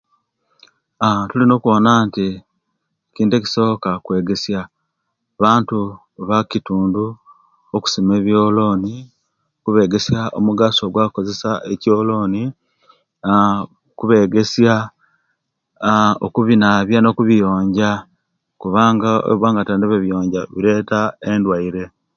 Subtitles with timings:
[1.29, 2.27] Tulina okuwona nti
[3.09, 4.61] ekintu ekisoka kwegesiya
[5.43, 5.79] bantu
[6.29, 7.05] bakitundu
[7.75, 8.95] okusoma ebyoloni,
[9.63, 12.43] kubegesya omugaso gwa kozesiya ekyoloni
[13.27, 13.59] aaah
[13.97, 14.75] kubegesya
[16.25, 17.89] okubinabya no kubiyonja
[18.61, 20.99] kubanga eibaba Nandi babiyonja bireta
[21.29, 21.83] endwaire